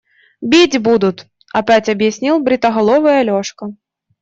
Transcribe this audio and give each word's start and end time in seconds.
Бить 0.41 0.81
будут,– 0.81 1.27
опять 1.53 1.87
объяснил 1.87 2.39
бритоголовый 2.39 3.19
Алешка. 3.19 3.75